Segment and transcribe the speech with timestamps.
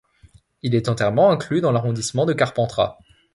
[0.63, 2.97] Il est entièrement inclus dans l'arrondissement de Carpentras.